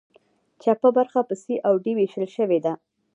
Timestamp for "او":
1.67-1.73